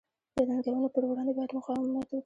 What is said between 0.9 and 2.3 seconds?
پر وړاندې باید مقاومت وکړي.